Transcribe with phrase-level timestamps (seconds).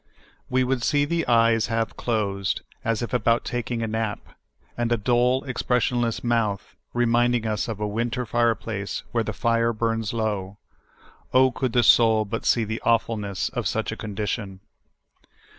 [0.49, 4.29] We would see the eyes half closed, as if about taking a nap,
[4.75, 10.11] and a dull, expressionless mouth, reminding us of a winter fireplace where the fire burns
[10.11, 10.57] low^
[11.35, 14.61] Oh, could the soul but see the awful ness of such a condition